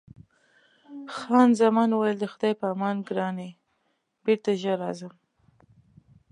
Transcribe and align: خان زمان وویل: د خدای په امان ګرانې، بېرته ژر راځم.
خان 1.15 1.49
زمان 1.61 1.89
وویل: 1.91 2.17
د 2.21 2.25
خدای 2.33 2.53
په 2.59 2.65
امان 2.73 2.97
ګرانې، 3.09 3.49
بېرته 4.23 4.49
ژر 4.61 4.77
راځم. 4.83 5.13